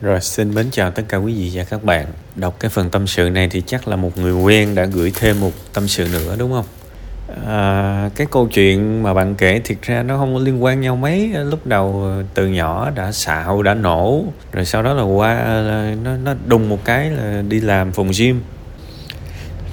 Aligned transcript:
Rồi 0.00 0.20
xin 0.20 0.54
mến 0.54 0.70
chào 0.70 0.90
tất 0.90 1.02
cả 1.08 1.16
quý 1.16 1.34
vị 1.34 1.50
và 1.54 1.64
các 1.64 1.84
bạn. 1.84 2.06
Đọc 2.36 2.56
cái 2.60 2.68
phần 2.68 2.90
tâm 2.90 3.06
sự 3.06 3.30
này 3.30 3.48
thì 3.48 3.62
chắc 3.66 3.88
là 3.88 3.96
một 3.96 4.18
người 4.18 4.32
quen 4.32 4.74
đã 4.74 4.84
gửi 4.84 5.12
thêm 5.14 5.40
một 5.40 5.50
tâm 5.72 5.88
sự 5.88 6.08
nữa 6.12 6.36
đúng 6.38 6.52
không? 6.52 6.64
À, 7.46 8.10
cái 8.16 8.26
câu 8.30 8.48
chuyện 8.48 9.02
mà 9.02 9.14
bạn 9.14 9.34
kể 9.34 9.60
thiệt 9.64 9.78
ra 9.82 10.02
nó 10.02 10.18
không 10.18 10.34
có 10.34 10.40
liên 10.40 10.62
quan 10.62 10.80
nhau 10.80 10.96
mấy. 10.96 11.28
Lúc 11.28 11.66
đầu 11.66 12.12
từ 12.34 12.46
nhỏ 12.46 12.90
đã 12.90 13.12
xạo 13.12 13.62
đã 13.62 13.74
nổ 13.74 14.24
rồi 14.52 14.64
sau 14.64 14.82
đó 14.82 14.94
là 14.94 15.02
qua 15.02 15.44
nó 16.02 16.16
nó 16.16 16.34
đùng 16.46 16.68
một 16.68 16.84
cái 16.84 17.10
là 17.10 17.42
đi 17.48 17.60
làm 17.60 17.92
phòng 17.92 18.10
gym. 18.18 18.42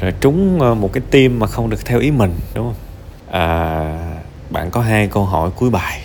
Rồi 0.01 0.13
trúng 0.21 0.61
ờ, 0.61 0.73
một 0.73 0.93
cái 0.93 1.03
tim 1.11 1.39
mà 1.39 1.47
không 1.47 1.69
được 1.69 1.85
theo 1.85 1.99
ý 1.99 2.11
mình 2.11 2.33
đúng 2.55 2.65
không? 2.65 2.75
À, 3.31 3.93
bạn 4.49 4.71
có 4.71 4.81
hai 4.81 5.07
câu 5.07 5.25
hỏi 5.25 5.49
cuối 5.55 5.69
bài. 5.69 6.01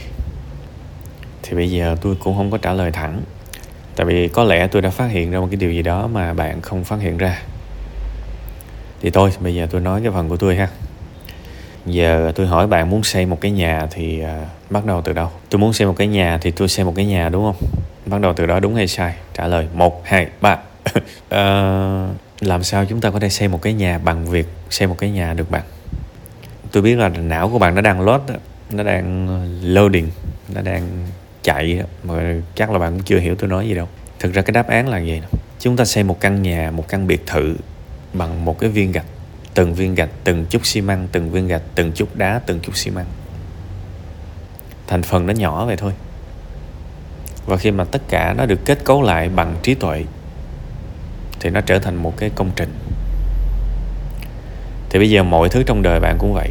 Thì 1.43 1.57
bây 1.57 1.70
giờ 1.70 1.96
tôi 2.02 2.16
cũng 2.25 2.36
không 2.36 2.50
có 2.50 2.59
trả 2.59 2.73
lời 2.73 2.91
thẳng 2.91 3.23
tại 3.97 4.07
vì 4.07 4.29
có 4.29 4.45
lẽ 4.45 4.67
tôi 4.67 4.83
đã 4.83 4.91
phát 4.91 5.07
hiện 5.11 5.31
ra 5.31 5.41
một 5.41 5.47
cái 5.51 5.57
điều 5.57 5.73
gì 5.73 5.82
đó 5.82 6.07
mà 6.07 6.35
bạn 6.35 6.61
không 6.61 6.85
phát 6.85 7.00
hiện 7.00 7.19
ra. 7.19 7.43
Thì 9.03 9.11
thôi 9.11 9.31
bây 9.41 9.55
giờ 9.55 9.67
tôi 9.71 9.81
nói 9.81 10.00
cái 10.03 10.13
phần 10.13 10.29
của 10.29 10.37
tôi 10.37 10.57
ha. 10.57 10.69
Giờ 11.87 12.33
tôi 12.35 12.47
hỏi 12.47 12.67
bạn 12.67 12.91
muốn 12.91 13.05
xây 13.05 13.27
một 13.27 13.41
cái 13.41 13.50
nhà 13.50 13.86
thì 13.91 14.23
uh, 14.23 14.71
bắt 14.71 14.86
đầu 14.86 15.03
từ 15.03 15.13
đâu? 15.13 15.31
Tôi 15.50 15.59
muốn 15.59 15.73
xây 15.73 15.86
một 15.86 15.95
cái 15.97 16.07
nhà 16.07 16.39
thì 16.39 16.50
tôi 16.50 16.69
xây 16.69 16.85
một 16.85 16.93
cái 16.97 17.05
nhà 17.05 17.29
đúng 17.29 17.45
không? 17.45 17.69
Bắt 18.07 18.21
đầu 18.21 18.33
từ 18.33 18.47
đó 18.47 18.61
đúng 18.61 18.75
hay 18.75 18.86
sai? 18.86 19.14
Trả 19.35 19.47
lời 19.47 19.69
một 19.75 20.03
hai 20.05 20.27
ba. 20.41 20.59
Uh, 20.95 22.17
làm 22.41 22.63
sao 22.63 22.85
chúng 22.85 23.00
ta 23.00 23.11
có 23.11 23.21
thể 23.21 23.29
xây 23.29 23.49
một 23.49 23.63
cái 23.63 23.72
nhà 23.72 23.99
bằng 23.99 24.27
việc 24.27 24.47
xây 24.71 24.89
một 24.89 24.99
cái 24.99 25.11
nhà 25.11 25.35
được 25.35 25.50
bạn? 25.50 25.63
Tôi 26.72 26.83
biết 26.83 26.99
là 26.99 27.09
não 27.09 27.49
của 27.49 27.59
bạn 27.59 27.75
nó 27.75 27.81
đang 27.81 28.00
load 28.00 28.22
nó 28.71 28.83
đang 28.83 29.29
ờ, 29.29 29.69
loading 29.69 30.09
nó 30.55 30.63
đang 30.63 30.83
chạy 31.43 31.82
mà 32.03 32.34
chắc 32.55 32.70
là 32.70 32.78
bạn 32.78 32.92
cũng 32.92 33.03
chưa 33.03 33.19
hiểu 33.19 33.34
tôi 33.34 33.48
nói 33.48 33.69
gì 33.69 33.75
đâu. 33.75 33.89
Thực 34.19 34.34
ra 34.34 34.42
cái 34.42 34.53
đáp 34.53 34.69
án 34.69 34.89
là 34.89 34.98
gì 34.98 35.23
chúng 35.61 35.77
ta 35.77 35.84
xây 35.84 36.05
một 36.05 36.20
căn 36.20 36.42
nhà, 36.42 36.70
một 36.70 36.89
căn 36.89 37.06
biệt 37.06 37.27
thự 37.27 37.56
bằng 38.12 38.44
một 38.44 38.58
cái 38.58 38.70
viên 38.70 38.92
gạch, 38.92 39.06
từng 39.55 39.75
viên 39.75 39.94
gạch, 39.94 40.11
từng 40.25 40.47
chút 40.50 40.66
xi 40.66 40.81
măng, 40.81 41.08
từng 41.12 41.31
viên 41.31 41.48
gạch, 41.48 41.62
từng 41.75 41.92
chút 41.92 42.16
đá, 42.16 42.41
từng 42.47 42.61
chút 42.61 42.77
xi 42.77 42.91
măng. 42.91 43.06
Thành 44.86 45.03
phần 45.03 45.27
nó 45.27 45.33
nhỏ 45.33 45.66
vậy 45.66 45.77
thôi. 45.77 45.92
Và 47.47 47.56
khi 47.56 47.70
mà 47.70 47.84
tất 47.84 48.03
cả 48.09 48.34
nó 48.38 48.47
được 48.47 48.61
kết 48.64 48.84
cấu 48.84 49.03
lại 49.03 49.28
bằng 49.28 49.56
trí 49.62 49.75
tuệ, 49.75 50.05
thì 51.41 51.50
nó 51.50 51.61
trở 51.61 51.78
thành 51.78 51.97
một 51.97 52.16
cái 52.16 52.31
công 52.34 52.50
trình. 52.56 52.75
Thì 54.91 54.98
bây 54.98 55.11
giờ 55.11 55.22
mọi 55.22 55.48
thứ 55.48 55.62
trong 55.66 55.83
đời 55.83 56.00
bạn 56.00 56.16
cũng 56.19 56.33
vậy 56.34 56.50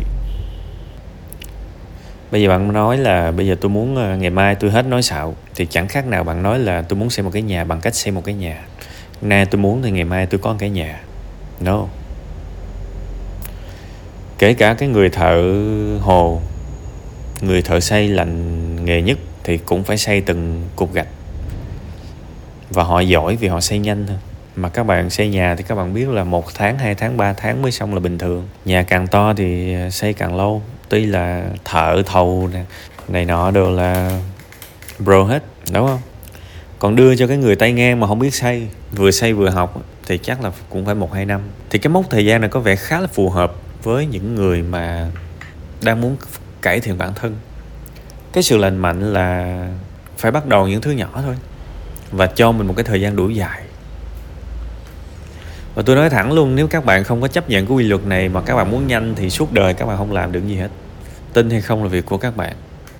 bây 2.31 2.41
giờ 2.41 2.49
bạn 2.49 2.73
nói 2.73 2.97
là 2.97 3.31
bây 3.31 3.47
giờ 3.47 3.55
tôi 3.61 3.69
muốn 3.69 3.95
ờ, 3.95 4.15
ngày 4.17 4.29
mai 4.29 4.55
tôi 4.55 4.71
hết 4.71 4.85
nói 4.85 5.01
xạo, 5.01 5.35
thì 5.55 5.65
chẳng 5.69 5.87
khác 5.87 6.07
nào 6.07 6.23
bạn 6.23 6.43
nói 6.43 6.59
là 6.59 6.81
tôi 6.81 6.99
muốn 6.99 7.09
xây 7.09 7.23
một 7.23 7.29
cái 7.33 7.41
nhà 7.41 7.63
bằng 7.63 7.81
cách 7.81 7.95
xây 7.95 8.11
một 8.11 8.25
cái 8.25 8.35
nhà. 8.35 8.65
Nay 9.21 9.45
tôi 9.45 9.61
muốn 9.61 9.81
thì 9.81 9.91
ngày 9.91 10.03
mai 10.03 10.25
tôi 10.25 10.39
có 10.39 10.49
một 10.51 10.57
cái 10.59 10.69
nhà. 10.69 11.01
No. 11.59 11.87
Kể 14.37 14.53
cả 14.53 14.73
cái 14.73 14.89
người 14.89 15.09
thợ 15.09 15.53
hồ, 16.01 16.41
người 17.41 17.61
thợ 17.61 17.79
xây 17.79 18.07
lành 18.07 18.85
nghề 18.85 19.01
nhất 19.01 19.17
thì 19.43 19.57
cũng 19.57 19.83
phải 19.83 19.97
xây 19.97 20.21
từng 20.21 20.63
cục 20.75 20.93
gạch. 20.93 21.07
Và 22.69 22.83
họ 22.83 22.99
giỏi 22.99 23.35
vì 23.35 23.47
họ 23.47 23.61
xây 23.61 23.79
nhanh 23.79 24.07
thôi. 24.07 24.17
Mà 24.55 24.69
các 24.69 24.83
bạn 24.83 25.09
xây 25.09 25.29
nhà 25.29 25.55
thì 25.55 25.63
các 25.67 25.75
bạn 25.75 25.93
biết 25.93 26.09
là 26.09 26.23
một 26.23 26.45
tháng, 26.55 26.77
hai 26.77 26.95
tháng, 26.95 27.17
ba 27.17 27.33
tháng 27.33 27.61
mới 27.61 27.71
xong 27.71 27.93
là 27.93 27.99
bình 27.99 28.17
thường. 28.17 28.47
Nhà 28.65 28.83
càng 28.83 29.07
to 29.07 29.33
thì 29.33 29.73
ờ, 29.73 29.89
xây 29.89 30.13
càng 30.13 30.35
lâu 30.35 30.61
tuy 30.91 31.05
là 31.05 31.45
thợ 31.65 32.01
thầu 32.05 32.49
này, 32.53 32.65
này 33.07 33.25
nọ 33.25 33.51
đều 33.51 33.71
là 33.71 34.19
bro 34.99 35.23
hết 35.23 35.43
đúng 35.71 35.87
không? 35.87 35.99
Còn 36.79 36.95
đưa 36.95 37.15
cho 37.15 37.27
cái 37.27 37.37
người 37.37 37.55
tay 37.55 37.73
ngang 37.73 37.99
mà 37.99 38.07
không 38.07 38.19
biết 38.19 38.33
xây 38.33 38.67
vừa 38.91 39.11
xây 39.11 39.33
vừa 39.33 39.49
học 39.49 39.81
thì 40.05 40.17
chắc 40.17 40.43
là 40.43 40.51
cũng 40.69 40.85
phải 40.85 40.95
một 40.95 41.13
hai 41.13 41.25
năm. 41.25 41.41
Thì 41.69 41.79
cái 41.79 41.91
mốc 41.91 42.09
thời 42.09 42.25
gian 42.25 42.41
này 42.41 42.49
có 42.49 42.59
vẻ 42.59 42.75
khá 42.75 42.99
là 42.99 43.07
phù 43.07 43.29
hợp 43.29 43.55
với 43.83 44.05
những 44.05 44.35
người 44.35 44.61
mà 44.61 45.11
đang 45.81 46.01
muốn 46.01 46.17
cải 46.61 46.79
thiện 46.79 46.97
bản 46.97 47.13
thân. 47.15 47.35
Cái 48.33 48.43
sự 48.43 48.57
lành 48.57 48.77
mạnh 48.77 49.13
là 49.13 49.67
phải 50.17 50.31
bắt 50.31 50.45
đầu 50.45 50.67
những 50.67 50.81
thứ 50.81 50.91
nhỏ 50.91 51.21
thôi 51.25 51.35
và 52.11 52.27
cho 52.27 52.51
mình 52.51 52.67
một 52.67 52.73
cái 52.77 52.83
thời 52.83 53.01
gian 53.01 53.15
đủ 53.15 53.29
dài 53.29 53.61
và 55.75 55.81
tôi 55.81 55.95
nói 55.95 56.09
thẳng 56.09 56.31
luôn 56.31 56.55
nếu 56.55 56.67
các 56.67 56.85
bạn 56.85 57.03
không 57.03 57.21
có 57.21 57.27
chấp 57.27 57.49
nhận 57.49 57.65
cái 57.65 57.75
quy 57.75 57.83
luật 57.83 58.05
này 58.05 58.29
mà 58.29 58.41
các 58.41 58.55
bạn 58.55 58.71
muốn 58.71 58.87
nhanh 58.87 59.13
thì 59.15 59.29
suốt 59.29 59.53
đời 59.53 59.73
các 59.73 59.85
bạn 59.85 59.97
không 59.97 60.11
làm 60.11 60.31
được 60.31 60.47
gì 60.47 60.55
hết. 60.55 60.69
Tin 61.33 61.49
hay 61.49 61.61
không 61.61 61.83
là 61.83 61.89
việc 61.89 62.05
của 62.05 62.17
các 62.17 62.37
bạn. 62.37 62.53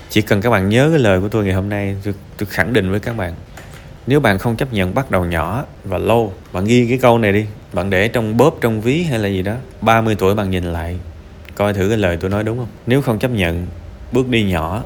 Chỉ 0.09 0.22
cần 0.22 0.42
các 0.42 0.50
bạn 0.50 0.70
nhớ 0.70 0.90
cái 0.90 1.00
lời 1.00 1.22
của 1.22 1.28
tôi 1.28 1.44
ngày 1.44 1.54
hôm 1.54 1.70
nay 1.70 1.96
tôi, 2.04 2.14
tôi 2.38 2.48
khẳng 2.48 2.74
định 2.74 2.92
với 2.92 3.00
các 3.00 3.18
bạn. 3.18 3.34
Nếu 4.08 4.20
bạn 4.20 4.40
không 4.40 4.56
chấp 4.56 4.74
nhận 4.74 4.96
bắt 4.96 5.12
đầu 5.12 5.26
nhỏ 5.26 5.66
và 5.84 5.98
lâu 5.98 6.34
bạn 6.54 6.66
ghi 6.66 6.86
cái 6.90 6.98
câu 6.98 7.18
này 7.18 7.31
đi. 7.34 7.46
Bạn 7.74 7.90
để 7.90 8.08
trong 8.08 8.38
bóp 8.38 8.58
trong 8.62 8.81
ví 8.81 9.04
hay 9.04 9.20
là 9.20 9.28
gì 9.28 9.42
đó 9.42 9.56
30 9.81 10.16
tuổi 10.16 10.36
bạn 10.36 10.50
nhìn 10.50 10.64
lại 10.64 10.98
coi 11.56 11.74
thử 11.74 11.90
cái 11.90 11.98
lời 11.98 12.18
tôi 12.22 12.30
nói 12.30 12.44
đúng 12.44 12.58
không? 12.58 12.68
Nếu 12.88 13.02
không 13.02 13.20
chấp 13.20 13.31
nhận 13.31 13.68
bước 14.12 14.30
đi 14.30 14.44
nhỏ 14.44 14.84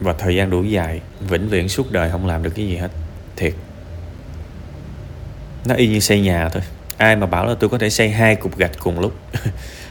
và 0.00 0.12
thời 0.12 0.36
gian 0.36 0.50
đủ 0.50 0.62
dài 0.62 1.00
vĩnh 1.20 1.48
viễn 1.48 1.68
suốt 1.68 1.92
đời 1.92 2.10
không 2.10 2.26
làm 2.26 2.42
được 2.42 2.50
cái 2.54 2.66
gì 2.66 2.76
hết. 2.76 2.90
Thiệt. 3.36 3.54
Nó 5.66 5.74
y 5.74 5.88
như 5.88 6.00
xây 6.00 6.20
nhà 6.20 6.48
thôi 6.48 6.62
ai 6.96 7.16
mà 7.16 7.26
bảo 7.26 7.46
là 7.46 7.54
tôi 7.60 7.70
có 7.70 7.78
thể 7.78 7.90
xây 7.90 8.10
hai 8.10 8.36
cục 8.36 8.58
gạch 8.58 8.72
cùng 8.78 9.00
lúc? 9.00 9.12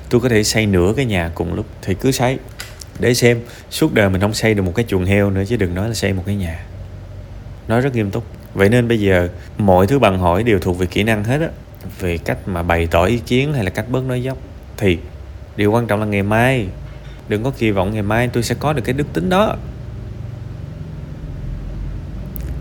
Tôi 0.10 0.22
có 0.22 0.30
thể 0.30 0.44
xây 0.44 0.66
nửa 0.66 0.94
cái 0.96 1.06
nhà 1.06 1.32
cùng 1.36 1.54
lúc. 1.54 1.66
Thì 1.82 1.94
cứ 1.94 2.12
xây. 2.12 2.38
Để 3.00 3.14
xem, 3.14 3.40
suốt 3.70 3.94
đời 3.94 4.10
mình 4.10 4.22
không 4.22 4.34
xây 4.34 4.54
được 4.54 4.64
một 4.64 4.72
cái 4.76 4.86
chuồng 4.88 5.06
heo 5.06 5.30
nữa, 5.30 5.44
chứ 5.48 5.56
đừng 5.58 5.76
nói 5.76 5.88
là 5.88 5.94
xây 5.94 6.14
một 6.14 6.24
cái 6.26 6.36
nhà. 6.36 6.66
Nói 7.68 7.82
rất 7.82 7.96
nghiêm 7.96 8.12
túc. 8.12 8.24
Vậy 8.54 8.70
nên 8.70 8.88
bây 8.88 9.00
giờ, 9.00 9.30
mọi 9.58 9.88
thứ 9.88 10.00
bằng 10.00 10.20
hỏi 10.20 10.44
đều 10.44 10.60
thuộc 10.60 10.78
về 10.78 10.86
kỹ 10.86 11.04
năng 11.04 11.24
hết 11.24 11.42
á. 11.42 11.48
Về 12.00 12.18
cách 12.18 12.38
mà 12.46 12.64
bày 12.64 12.88
tỏ 12.88 13.06
ý 13.06 13.18
kiến 13.18 13.54
hay 13.54 13.64
là 13.64 13.70
cách 13.70 13.86
bớt 13.90 14.04
nói 14.04 14.24
dốc. 14.24 14.38
Thì, 14.78 14.98
điều 15.56 15.72
quan 15.72 15.88
trọng 15.88 16.00
là 16.00 16.06
ngày 16.06 16.24
mai. 16.24 16.68
Đừng 17.28 17.44
có 17.44 17.52
kỳ 17.58 17.72
vọng 17.72 17.94
ngày 17.94 18.02
mai 18.02 18.28
tôi 18.34 18.44
sẽ 18.44 18.56
có 18.60 18.74
được 18.74 18.82
cái 18.86 18.94
đức 18.94 19.14
tính 19.14 19.30
đó. 19.30 19.56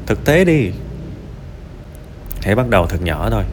Thực 0.06 0.24
tế 0.24 0.44
đi. 0.44 0.70
Hãy 2.42 2.54
bắt 2.54 2.68
đầu 2.68 2.86
thật 2.86 3.02
nhỏ 3.02 3.30
thôi 3.30 3.44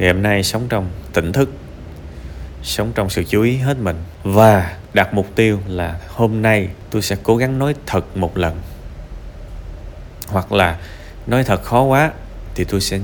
ngày 0.00 0.12
hôm 0.12 0.22
nay 0.22 0.42
sống 0.42 0.66
trong 0.68 0.90
tỉnh 1.12 1.32
thức, 1.32 1.50
sống 2.62 2.92
trong 2.94 3.10
sự 3.10 3.24
chú 3.24 3.42
ý 3.42 3.56
hết 3.56 3.78
mình. 3.78 3.96
Và 4.24 4.76
đặt 4.94 5.14
mục 5.14 5.26
tiêu 5.34 5.58
là 5.66 6.00
hôm 6.08 6.42
nay 6.42 6.68
tôi 6.90 7.02
sẽ 7.02 7.16
cố 7.22 7.36
gắng 7.36 7.58
nói 7.58 7.74
thật 7.86 8.16
một 8.16 8.38
lần. 8.38 8.60
Hoặc 10.28 10.52
là 10.52 10.78
nói 11.26 11.44
thật 11.44 11.62
khó 11.62 11.82
quá 11.82 12.10
thì 12.54 12.64
tôi 12.64 12.80
sẽ 12.80 12.98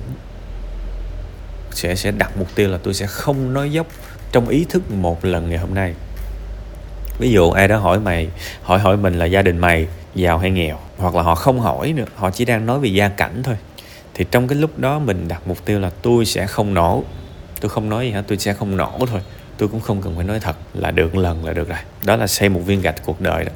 sẽ 1.71 1.95
sẽ 1.95 2.11
đặt 2.11 2.31
mục 2.39 2.49
tiêu 2.55 2.69
là 2.69 2.79
tôi 2.83 2.95
sẽ 2.95 3.07
không 3.07 3.53
nói 3.53 3.73
dốc 3.73 3.87
trong 4.33 4.49
ý 4.49 4.67
thức 4.69 4.91
một 4.91 5.25
lần 5.25 5.49
ngày 5.49 5.59
hôm 5.59 5.75
nay. 5.75 5.95
Ví 7.19 7.31
dụ 7.31 7.51
ai 7.51 7.69
đó 7.69 7.79
hỏi 7.79 8.01
mày, 8.01 8.29
hỏi 8.63 8.79
hỏi 8.79 8.97
mình 8.97 9.19
là 9.19 9.25
gia 9.25 9.43
đình 9.43 9.59
mày 9.59 9.87
giàu 10.15 10.39
hay 10.39 10.51
nghèo, 10.51 10.79
hoặc 10.99 11.15
là 11.15 11.23
họ 11.23 11.35
không 11.35 11.61
hỏi 11.61 11.93
nữa, 11.93 12.05
họ 12.15 12.31
chỉ 12.31 12.45
đang 12.45 12.67
nói 12.67 12.81
về 12.81 12.89
gia 12.89 13.09
cảnh 13.09 13.43
thôi 13.43 13.57
thì 14.17 14.25
trong 14.31 14.49
cái 14.49 14.59
lúc 14.59 14.79
đó 14.79 14.99
mình 14.99 15.29
đặt 15.29 15.43
mục 15.47 15.65
tiêu 15.65 15.81
là 15.81 15.91
tôi 16.03 16.27
sẽ 16.27 16.47
không 16.47 16.75
nổ. 16.75 17.05
Tôi 17.61 17.69
không 17.69 17.89
nói 17.89 18.07
gì 18.07 18.13
hết, 18.13 18.23
tôi 18.29 18.39
sẽ 18.39 18.53
không 18.53 18.77
nổ 18.77 19.07
thôi. 19.07 19.21
Tôi 19.59 19.69
cũng 19.69 19.81
không 19.81 20.03
cần 20.03 20.17
phải 20.17 20.25
nói 20.25 20.41
thật, 20.41 20.57
là 20.75 20.91
được 20.91 21.15
một 21.15 21.21
lần 21.21 21.45
là 21.45 21.53
được 21.53 21.69
rồi. 21.69 21.79
Đó 22.05 22.17
là 22.17 22.27
xây 22.27 22.49
một 22.49 22.61
viên 22.67 22.81
gạch 22.81 23.03
cuộc 23.05 23.21
đời 23.21 23.45
đó. 23.45 23.53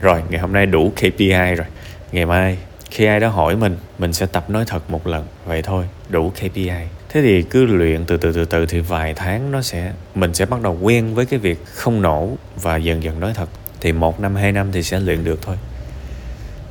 Rồi, 0.00 0.22
ngày 0.30 0.40
hôm 0.40 0.52
nay 0.52 0.66
đủ 0.66 0.92
KPI 0.96 1.54
rồi. 1.56 1.66
Ngày 2.12 2.26
mai, 2.26 2.58
khi 2.90 3.04
ai 3.04 3.20
đó 3.20 3.28
hỏi 3.28 3.56
mình 3.56 3.76
mình 3.98 4.12
sẽ 4.12 4.26
tập 4.26 4.50
nói 4.50 4.64
thật 4.66 4.90
một 4.90 5.06
lần. 5.06 5.26
Vậy 5.46 5.62
thôi, 5.62 5.84
đủ 6.08 6.30
KPI 6.30 6.70
thế 7.16 7.22
thì 7.22 7.42
cứ 7.42 7.66
luyện 7.66 8.04
từ 8.04 8.16
từ 8.16 8.32
từ 8.32 8.44
từ 8.44 8.66
thì 8.66 8.80
vài 8.80 9.14
tháng 9.14 9.50
nó 9.50 9.62
sẽ, 9.62 9.92
mình 10.14 10.34
sẽ 10.34 10.46
bắt 10.46 10.62
đầu 10.62 10.78
quen 10.82 11.14
với 11.14 11.26
cái 11.26 11.38
việc 11.38 11.66
không 11.66 12.02
nổ 12.02 12.30
và 12.62 12.76
dần 12.76 13.02
dần 13.02 13.20
nói 13.20 13.32
thật. 13.34 13.48
Thì 13.80 13.92
một 13.92 14.20
năm, 14.20 14.34
hai 14.34 14.52
năm 14.52 14.72
thì 14.72 14.82
sẽ 14.82 15.00
luyện 15.00 15.24
được 15.24 15.38
thôi. 15.42 15.56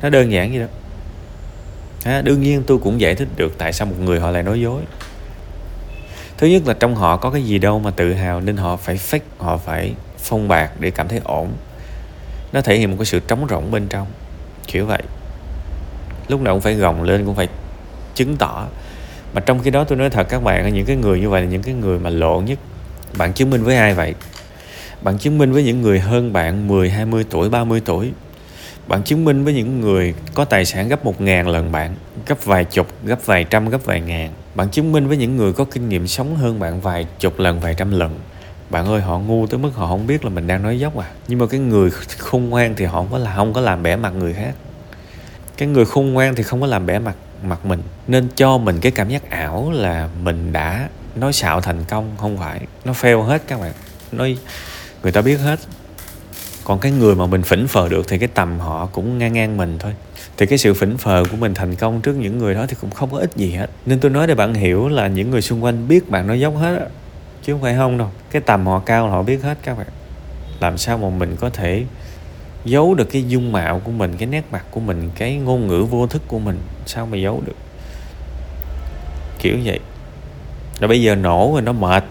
Nó 0.02 0.10
đơn 0.10 0.32
giản 0.32 0.52
vậy 0.52 0.60
đó 0.60 0.66
à, 2.06 2.22
đương 2.22 2.42
nhiên 2.42 2.64
tôi 2.68 2.78
cũng 2.78 3.02
giải 3.02 3.16
thích 3.16 3.28
được 3.36 3.58
tại 3.58 3.74
sao 3.74 3.88
một 3.88 3.96
người 4.00 4.20
họ 4.20 4.32
lại 4.32 4.44
nói 4.44 4.62
dối. 4.62 4.82
Thứ 6.38 6.48
nhất 6.48 6.68
là 6.68 6.74
trong 6.74 6.96
họ 6.96 7.18
có 7.18 7.30
cái 7.30 7.44
gì 7.44 7.60
đâu 7.60 7.80
mà 7.80 7.92
tự 7.92 8.14
hào 8.14 8.42
nên 8.42 8.58
họ 8.58 8.76
phải 8.76 8.96
fake 8.96 9.20
họ 9.38 9.58
phải 9.58 9.94
phong 10.18 10.48
bạc 10.48 10.72
để 10.80 10.92
cảm 10.92 11.08
thấy 11.08 11.22
ổn. 11.24 11.52
Nó 12.54 12.62
thể 12.62 12.78
hiện 12.78 12.92
một 12.92 12.96
cái 13.00 13.06
sự 13.06 13.20
trống 13.20 13.48
rỗng 13.50 13.72
bên 13.72 13.88
trong 13.88 14.08
kiểu 14.68 14.86
vậy. 14.86 15.02
Lúc 16.28 16.42
nào 16.42 16.54
cũng 16.54 16.62
phải 16.62 16.74
gồng 16.74 17.04
lên 17.04 17.26
cũng 17.26 17.36
phải 17.36 17.48
chứng 18.16 18.38
tỏ. 18.38 18.68
Mà 19.34 19.42
trong 19.42 19.60
khi 19.64 19.72
đó 19.72 19.84
tôi 19.84 19.98
nói 19.98 20.10
thật 20.10 20.28
các 20.30 20.44
bạn 20.44 20.74
những 20.74 20.86
cái 20.86 20.96
người 20.96 21.20
như 21.20 21.30
vậy 21.30 21.42
là 21.42 21.48
những 21.48 21.64
cái 21.64 21.74
người 21.74 22.00
mà 22.00 22.10
lộ 22.10 22.42
nhất. 22.42 22.60
Bạn 23.18 23.34
chứng 23.34 23.50
minh 23.50 23.64
với 23.64 23.76
ai 23.76 23.94
vậy? 23.94 24.14
Bạn 25.02 25.18
chứng 25.18 25.38
minh 25.38 25.52
với 25.52 25.64
những 25.64 25.82
người 25.82 26.00
hơn 26.00 26.34
bạn 26.34 26.68
10, 26.68 26.90
20 26.90 27.26
tuổi, 27.30 27.50
30 27.50 27.82
tuổi 27.86 28.12
bạn 28.88 29.04
chứng 29.04 29.26
minh 29.26 29.44
với 29.44 29.54
những 29.54 29.82
người 29.82 30.14
có 30.34 30.46
tài 30.46 30.66
sản 30.66 30.88
gấp 30.88 31.06
một 31.06 31.22
ngàn 31.22 31.48
lần 31.48 31.72
bạn, 31.72 31.96
gấp 32.28 32.46
vài 32.46 32.66
chục, 32.66 32.88
gấp 33.04 33.26
vài 33.26 33.44
trăm, 33.44 33.70
gấp 33.70 33.86
vài 33.86 34.02
ngàn. 34.02 34.30
Bạn 34.56 34.70
chứng 34.70 34.92
minh 34.92 35.08
với 35.08 35.18
những 35.18 35.38
người 35.38 35.54
có 35.54 35.66
kinh 35.66 35.90
nghiệm 35.90 36.08
sống 36.08 36.36
hơn 36.36 36.60
bạn 36.60 36.82
vài 36.82 37.08
chục 37.20 37.40
lần, 37.40 37.60
vài 37.60 37.76
trăm 37.78 37.92
lần. 37.92 38.20
Bạn 38.70 38.88
ơi, 38.88 39.02
họ 39.02 39.20
ngu 39.20 39.48
tới 39.48 39.60
mức 39.60 39.72
họ 39.76 39.88
không 39.88 40.08
biết 40.08 40.24
là 40.24 40.30
mình 40.30 40.48
đang 40.48 40.64
nói 40.64 40.80
dốc 40.80 40.98
à. 41.00 41.12
Nhưng 41.28 41.40
mà 41.40 41.46
cái 41.48 41.60
người 41.60 41.90
khôn 42.18 42.50
ngoan 42.50 42.76
thì 42.76 42.86
họ 42.86 42.94
không 42.94 43.08
có 43.12 43.18
là, 43.18 43.36
không 43.36 43.54
có 43.54 43.62
làm 43.62 43.84
bẻ 43.84 43.96
mặt 43.96 44.10
người 44.10 44.34
khác. 44.34 44.54
Cái 45.58 45.68
người 45.68 45.86
khôn 45.86 46.14
ngoan 46.14 46.36
thì 46.36 46.44
không 46.44 46.62
có 46.62 46.68
làm 46.68 46.86
bẻ 46.86 47.00
mặt 47.00 47.16
mặt 47.44 47.66
mình. 47.66 47.82
Nên 48.08 48.28
cho 48.36 48.58
mình 48.58 48.80
cái 48.80 48.92
cảm 48.92 49.10
giác 49.10 49.30
ảo 49.30 49.72
là 49.72 50.10
mình 50.24 50.52
đã 50.52 50.90
nói 51.16 51.34
xạo 51.34 51.62
thành 51.62 51.84
công, 51.90 52.16
không 52.18 52.38
phải. 52.38 52.62
Nó 52.86 52.94
fail 52.94 53.22
hết 53.22 53.42
các 53.48 53.62
bạn. 53.62 53.72
Nói, 54.12 54.38
người 55.04 55.12
ta 55.12 55.22
biết 55.22 55.38
hết 55.38 55.60
còn 56.66 56.80
cái 56.80 56.92
người 56.92 57.16
mà 57.16 57.26
mình 57.26 57.44
phỉnh 57.44 57.68
phờ 57.68 57.90
được 57.90 58.08
thì 58.08 58.18
cái 58.18 58.30
tầm 58.34 58.60
họ 58.60 58.86
cũng 58.86 59.18
ngang 59.18 59.34
ngang 59.34 59.58
mình 59.58 59.78
thôi. 59.80 59.94
Thì 60.38 60.46
cái 60.46 60.58
sự 60.58 60.74
phỉnh 60.74 60.98
phờ 60.98 61.24
của 61.32 61.38
mình 61.38 61.54
thành 61.54 61.76
công 61.76 62.02
trước 62.02 62.14
những 62.14 62.38
người 62.38 62.54
đó 62.54 62.66
thì 62.70 62.76
cũng 62.82 62.92
không 62.92 63.12
có 63.12 63.18
ích 63.18 63.32
gì 63.36 63.52
hết. 63.52 63.70
Nên 63.86 64.00
tôi 64.00 64.12
nói 64.12 64.28
để 64.28 64.36
bạn 64.36 64.54
hiểu 64.54 64.88
là 64.88 65.08
những 65.08 65.32
người 65.32 65.42
xung 65.42 65.64
quanh 65.64 65.88
biết 65.88 66.10
bạn 66.10 66.28
nói 66.28 66.40
dốc 66.40 66.54
hết 66.58 66.78
á, 66.80 66.86
chứ 67.44 67.54
không 67.54 67.62
phải 67.62 67.76
không 67.76 67.98
đâu. 67.98 68.10
Cái 68.32 68.42
tầm 68.42 68.68
họ 68.68 68.80
cao 68.80 69.10
họ 69.10 69.24
biết 69.24 69.44
hết 69.44 69.58
các 69.64 69.78
bạn. 69.78 69.88
Làm 70.60 70.78
sao 70.78 70.98
mà 70.98 71.10
mình 71.10 71.36
có 71.40 71.50
thể 71.50 71.84
giấu 72.66 72.94
được 72.94 73.10
cái 73.12 73.24
dung 73.28 73.52
mạo 73.52 73.82
của 73.84 73.92
mình, 73.92 74.18
cái 74.18 74.28
nét 74.28 74.44
mặt 74.52 74.66
của 74.72 74.80
mình, 74.80 75.10
cái 75.16 75.36
ngôn 75.36 75.68
ngữ 75.68 75.84
vô 75.84 76.08
thức 76.08 76.22
của 76.28 76.40
mình, 76.40 76.60
sao 76.86 77.06
mà 77.06 77.18
giấu 77.18 77.42
được? 77.46 77.56
Kiểu 79.40 79.58
vậy. 79.64 79.80
Rồi 80.80 80.88
bây 80.88 81.02
giờ 81.02 81.16
nổ 81.16 81.50
rồi 81.54 81.62
nó 81.62 81.72
mệt 81.72 82.04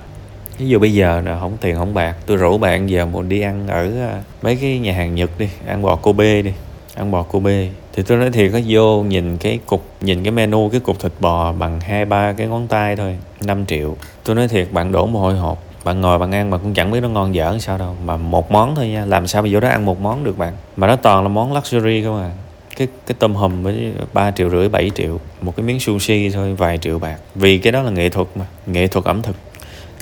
ví 0.58 0.68
dụ 0.68 0.78
bây 0.78 0.94
giờ 0.94 1.22
là 1.24 1.40
không 1.40 1.56
tiền 1.60 1.76
không 1.76 1.94
bạc, 1.94 2.16
tôi 2.26 2.36
rủ 2.36 2.58
bạn 2.58 2.90
giờ 2.90 3.06
muốn 3.06 3.28
đi 3.28 3.40
ăn 3.40 3.68
ở 3.68 3.90
à, 4.00 4.22
mấy 4.42 4.56
cái 4.56 4.78
nhà 4.78 4.92
hàng 4.92 5.14
nhật 5.14 5.30
đi, 5.38 5.48
ăn 5.66 5.82
bò 5.82 5.96
kobe 5.96 6.42
đi, 6.42 6.52
ăn 6.94 7.10
bò 7.10 7.22
kobe 7.22 7.68
thì 7.96 8.02
tôi 8.02 8.18
nói 8.18 8.30
thiệt 8.30 8.52
có 8.52 8.60
vô 8.66 9.02
nhìn 9.02 9.36
cái 9.36 9.58
cục, 9.66 9.84
nhìn 10.00 10.22
cái 10.22 10.32
menu, 10.32 10.68
cái 10.68 10.80
cục 10.80 11.00
thịt 11.00 11.12
bò 11.20 11.52
bằng 11.52 11.80
hai, 11.80 12.04
ba 12.04 12.32
cái 12.32 12.46
ngón 12.46 12.66
tay 12.66 12.96
thôi 12.96 13.16
5 13.44 13.66
triệu. 13.66 13.96
Tôi 14.24 14.36
nói 14.36 14.48
thiệt, 14.48 14.68
bạn 14.72 14.92
đổ 14.92 15.06
mồ 15.06 15.20
hôi 15.20 15.34
hột, 15.34 15.58
bạn 15.84 16.00
ngồi 16.00 16.18
bạn 16.18 16.32
ăn 16.32 16.50
mà 16.50 16.58
cũng 16.58 16.74
chẳng 16.74 16.90
biết 16.90 17.00
nó 17.00 17.08
ngon 17.08 17.34
dở 17.34 17.56
sao 17.60 17.78
đâu. 17.78 17.96
Mà 18.04 18.16
một 18.16 18.50
món 18.50 18.74
thôi 18.74 18.88
nha, 18.88 19.04
làm 19.04 19.26
sao 19.26 19.42
mà 19.42 19.48
vô 19.52 19.60
đó 19.60 19.68
ăn 19.68 19.84
một 19.84 20.00
món 20.00 20.24
được 20.24 20.38
bạn? 20.38 20.52
Mà 20.76 20.86
nó 20.86 20.96
toàn 20.96 21.22
là 21.22 21.28
món 21.28 21.54
luxury 21.54 22.04
không 22.04 22.22
à. 22.22 22.30
Cái 22.76 22.88
cái 23.06 23.16
tôm 23.18 23.34
hùm 23.34 23.62
với 23.62 23.92
ba 24.12 24.30
triệu 24.30 24.50
rưỡi 24.50 24.68
7 24.68 24.90
triệu, 24.94 25.20
một 25.40 25.56
cái 25.56 25.66
miếng 25.66 25.80
sushi 25.80 26.30
thôi, 26.30 26.54
vài 26.54 26.78
triệu 26.78 26.98
bạc. 26.98 27.16
Vì 27.34 27.58
cái 27.58 27.72
đó 27.72 27.82
là 27.82 27.90
nghệ 27.90 28.08
thuật 28.08 28.28
mà, 28.34 28.46
nghệ 28.66 28.86
thuật 28.86 29.04
ẩm 29.04 29.22
thực 29.22 29.36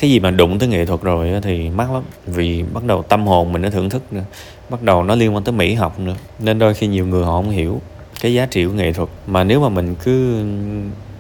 cái 0.03 0.11
gì 0.11 0.21
mà 0.21 0.31
đụng 0.31 0.59
tới 0.59 0.69
nghệ 0.69 0.85
thuật 0.85 1.01
rồi 1.01 1.41
thì 1.43 1.71
mắc 1.71 1.93
lắm. 1.93 2.03
Vì 2.27 2.65
bắt 2.73 2.85
đầu 2.85 3.03
tâm 3.03 3.27
hồn 3.27 3.53
mình 3.53 3.63
nó 3.63 3.71
thưởng 3.71 3.91
thức 3.91 4.13
nữa. 4.13 4.23
Bắt 4.71 4.83
đầu 4.83 5.03
nó 5.03 5.15
liên 5.15 5.35
quan 5.35 5.45
tới 5.45 5.53
mỹ 5.53 5.75
học 5.75 5.99
nữa. 5.99 6.15
Nên 6.39 6.59
đôi 6.59 6.75
khi 6.75 6.87
nhiều 6.87 7.07
người 7.07 7.25
họ 7.25 7.33
không 7.33 7.51
hiểu 7.51 7.81
cái 8.21 8.35
giá 8.35 8.47
trị 8.47 8.65
của 8.65 8.73
nghệ 8.73 8.93
thuật. 8.93 9.09
Mà 9.27 9.45
nếu 9.45 9.61
mà 9.61 9.69
mình 9.69 9.95
cứ 10.05 10.45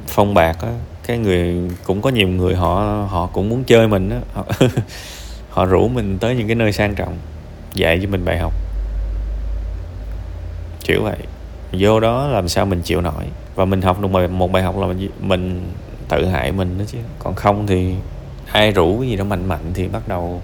phong 0.07 0.35
bạc 0.35 0.57
á 0.63 0.69
cái 1.07 1.19
người 1.19 1.71
cũng 1.85 2.03
có 2.03 2.11
nhiều 2.11 2.29
người 2.29 2.55
họ 2.55 3.07
họ 3.11 3.27
cũng 3.27 3.49
muốn 3.49 3.65
chơi 3.65 3.89
mình 3.89 4.11
á. 4.11 4.21
Họ, 4.35 4.45
họ 5.51 5.65
rủ 5.65 5.89
mình 5.89 6.19
tới 6.19 6.35
những 6.37 6.47
cái 6.47 6.57
nơi 6.57 6.73
sang 6.73 6.95
trọng 6.95 7.17
dạy 7.75 7.99
cho 8.03 8.09
mình 8.09 8.25
bài 8.25 8.39
học. 8.39 8.53
Kiểu 10.85 11.03
vậy. 11.03 11.19
Vô 11.73 12.01
đó 12.01 12.29
làm 12.29 12.49
sao 12.49 12.67
mình 12.67 12.83
chịu 12.83 13.01
nổi? 13.01 13.25
Và 13.55 13.65
mình 13.65 13.83
học 13.83 14.01
được 14.01 14.09
một, 14.09 14.31
một 14.31 14.53
bài 14.53 14.63
học 14.63 14.79
là 14.79 14.87
mình 14.87 15.11
mình 15.21 15.61
tự 16.09 16.27
hại 16.27 16.53
mình 16.53 16.79
đó 16.79 16.85
chứ. 16.89 16.99
Còn 17.19 17.35
không 17.35 17.67
thì 17.67 17.95
ai 18.53 18.73
rủ 18.73 18.99
cái 19.01 19.09
gì 19.09 19.17
đó 19.17 19.25
mạnh 19.25 19.49
mạnh 19.49 19.71
thì 19.75 19.89
bắt 19.89 20.09
đầu 20.09 20.43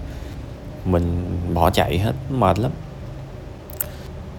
mình 0.85 1.25
bỏ 1.53 1.69
chạy 1.69 1.99
hết, 1.99 2.13
mệt 2.29 2.59
lắm. 2.59 2.71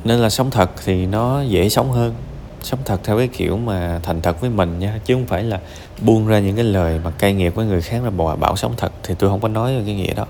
Nên 0.05 0.19
là 0.19 0.31
sống 0.31 0.51
thật 0.51 0.71
thì 0.85 1.07
nó 1.07 1.43
dễ 1.43 1.69
sống 1.69 1.91
hơn. 1.91 2.15
Sống 2.63 2.81
thật 2.85 3.01
theo 3.05 3.19
cái 3.19 3.29
kiểu 3.29 3.57
mà 3.57 4.01
thành 4.03 4.23
thật 4.23 4.41
với 4.41 4.51
mình 4.51 4.79
nha, 4.79 5.01
chứ 5.05 5.15
không 5.15 5.27
phải 5.27 5.43
là 5.43 5.61
buông 6.01 6.27
ra 6.27 6.39
những 6.39 6.57
cái 6.57 6.65
lời 6.65 7.01
mà 7.05 7.11
cay 7.11 7.33
nghiệt 7.33 7.55
với 7.55 7.67
người 7.67 7.83
khác 7.83 8.05
là 8.05 8.11
bỏ 8.11 8.37
bảo 8.37 8.57
sống 8.57 8.75
thật 8.77 8.93
thì 9.03 9.15
tôi 9.19 9.31
không 9.31 9.41
có 9.41 9.49
nói 9.49 9.83
cái 9.87 9.95
nghĩa 9.95 10.15
đó. 10.15 10.27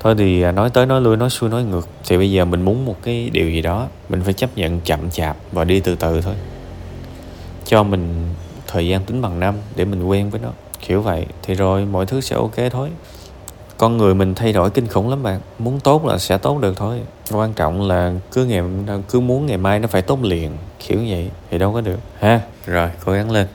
Thôi 0.00 0.14
thì 0.18 0.42
à, 0.42 0.52
nói 0.52 0.70
tới 0.70 0.86
nói 0.86 1.00
lui, 1.00 1.16
nói 1.16 1.30
xuôi, 1.30 1.50
nói 1.50 1.64
ngược 1.64 1.88
thì 2.08 2.16
bây 2.16 2.30
giờ 2.30 2.44
mình 2.44 2.62
muốn 2.62 2.84
một 2.84 2.96
cái 3.02 3.30
điều 3.30 3.50
gì 3.50 3.62
đó, 3.62 3.88
mình 4.08 4.22
phải 4.22 4.32
chấp 4.32 4.58
nhận 4.58 4.80
chậm 4.80 5.10
chạp 5.10 5.36
và 5.52 5.64
đi 5.64 5.80
từ 5.80 5.94
từ 5.94 6.20
thôi. 6.20 6.34
Cho 7.64 7.82
mình 7.82 8.34
thời 8.66 8.88
gian 8.88 9.04
tính 9.04 9.22
bằng 9.22 9.40
năm 9.40 9.54
để 9.76 9.84
mình 9.84 10.04
quen 10.04 10.30
với 10.30 10.40
nó 10.40 10.50
kiểu 10.80 11.02
vậy, 11.02 11.26
thì 11.42 11.54
rồi, 11.54 11.84
mọi 11.84 12.06
thứ 12.06 12.20
sẽ 12.20 12.36
ok 12.36 12.54
thôi. 12.70 12.90
Con 13.78 13.96
người 13.96 14.14
mình 14.14 14.34
thay 14.34 14.52
đổi 14.52 14.70
kinh 14.70 14.86
khủng 14.86 15.10
lắm 15.10 15.22
bạn. 15.22 15.40
Muốn 15.58 15.80
tốt 15.80 16.04
là 16.04 16.18
sẽ 16.18 16.38
tốt 16.38 16.58
được 16.60 16.76
thôi. 16.76 17.00
Quan 17.32 17.52
trọng 17.52 17.88
là 17.88 18.12
cứ 18.32 18.44
ngày, 18.44 18.62
cứ 19.10 19.20
muốn 19.20 19.46
ngày 19.46 19.56
mai 19.56 19.78
nó 19.78 19.88
phải 19.88 20.02
tốt 20.02 20.18
liền, 20.22 20.50
kiểu 20.78 20.98
vậy, 21.08 21.30
thì 21.50 21.58
đâu 21.58 21.72
có 21.72 21.80
được. 21.80 21.98
Ha, 22.18 22.40
rồi, 22.66 22.90
cố 23.04 23.12
gắng 23.12 23.30
lên. 23.30 23.46